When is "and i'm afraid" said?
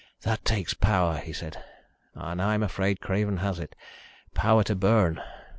2.15-3.01